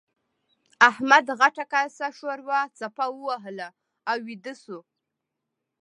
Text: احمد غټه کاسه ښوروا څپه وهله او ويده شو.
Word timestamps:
احمد 0.89 1.25
غټه 1.39 1.65
کاسه 1.73 2.07
ښوروا 2.17 2.61
څپه 2.79 3.05
وهله 3.25 3.69
او 4.09 4.17
ويده 4.25 4.53
شو. 4.63 4.79